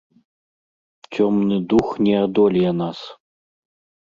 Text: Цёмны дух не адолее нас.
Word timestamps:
Цёмны 1.13 1.57
дух 1.75 1.87
не 2.09 2.15
адолее 2.25 2.71
нас. 2.81 2.99